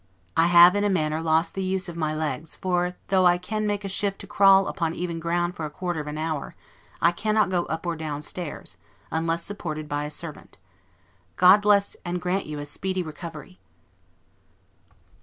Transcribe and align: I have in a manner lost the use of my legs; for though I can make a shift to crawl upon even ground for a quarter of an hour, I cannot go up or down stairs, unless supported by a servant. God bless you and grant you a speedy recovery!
I 0.35 0.47
have 0.47 0.75
in 0.75 0.83
a 0.83 0.89
manner 0.89 1.21
lost 1.21 1.53
the 1.53 1.61
use 1.61 1.87
of 1.87 1.95
my 1.95 2.11
legs; 2.11 2.55
for 2.55 2.95
though 3.09 3.27
I 3.27 3.37
can 3.37 3.67
make 3.67 3.85
a 3.85 3.87
shift 3.87 4.19
to 4.21 4.25
crawl 4.25 4.67
upon 4.67 4.95
even 4.95 5.19
ground 5.19 5.55
for 5.55 5.63
a 5.63 5.69
quarter 5.69 5.99
of 5.99 6.07
an 6.07 6.17
hour, 6.17 6.55
I 7.03 7.11
cannot 7.11 7.51
go 7.51 7.65
up 7.65 7.85
or 7.85 7.95
down 7.95 8.23
stairs, 8.23 8.77
unless 9.11 9.43
supported 9.43 9.87
by 9.87 10.05
a 10.05 10.09
servant. 10.09 10.57
God 11.35 11.61
bless 11.61 11.93
you 11.93 11.99
and 12.03 12.19
grant 12.19 12.47
you 12.47 12.57
a 12.57 12.65
speedy 12.65 13.03
recovery! 13.03 13.59